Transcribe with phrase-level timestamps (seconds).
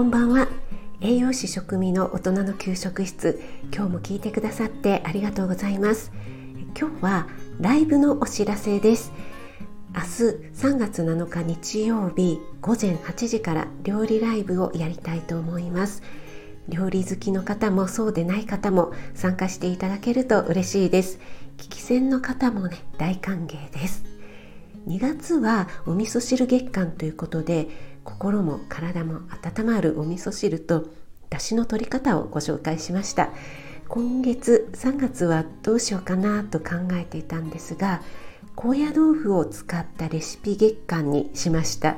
[0.00, 0.48] こんばんは。
[1.02, 3.38] 栄養士食味の大人の給食室
[3.70, 6.10] 今日も聞いてくださってありがとうございます。
[6.74, 7.28] 今日は
[7.60, 9.12] ライブのお知らせです。
[9.94, 10.06] 明日
[10.54, 16.02] 3月7日日曜日午前8時から料理ライブをやりたいと思います。
[16.66, 21.18] 料理好きの方もそうでない方も参加していただけると嬉しいです。
[21.58, 24.09] 聞き戦の方もね大歓迎です。
[24.86, 27.68] 2月はお味噌汁月間ということで
[28.04, 30.88] 心も体も温まるお味噌汁と
[31.28, 33.30] 出汁の取り方をご紹介しました。
[33.88, 38.02] 今月3月はどうしようかなと考えていたんですが
[38.54, 41.96] 高野豆腐を使ったレシピ月間にしました。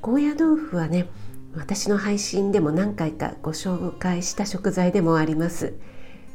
[0.00, 1.08] 高野豆腐はね
[1.54, 5.74] 私の配信でも何回かご紹介した食材でもあります。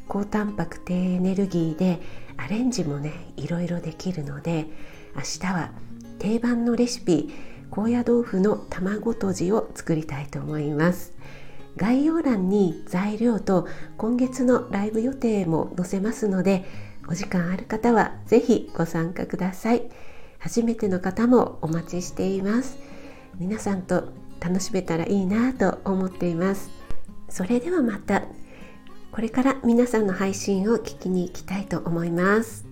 [0.07, 1.99] 高タンパク低エネルギーで
[2.37, 4.67] アレンジもねいろいろできるので
[5.15, 5.71] 明日は
[6.19, 7.33] 定番のレシピ
[7.71, 11.13] 高野豆腐の卵とじを作りたいと思います。
[11.77, 16.63] 概要欄に材料と今月のライブ予定も載せますので
[17.09, 19.83] お時間ある方は是非ご参加ください。
[20.39, 22.77] 初めての方もお待ちしています。
[23.39, 24.05] 皆さんと
[24.39, 26.69] 楽しめたらいいなと思っています。
[27.29, 28.23] それではまた。
[29.15, 32.65] これから皆さんの配信を聞きに行きたいと思います。